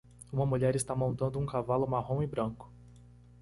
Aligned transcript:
Uma 0.33 0.47
mulher 0.47 0.75
está 0.75 0.95
montando 0.95 1.37
um 1.37 1.45
cavalo 1.45 1.85
marrom 1.85 2.23
e 2.23 2.25
branco. 2.25 2.73